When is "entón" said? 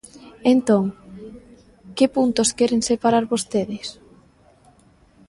0.53-0.83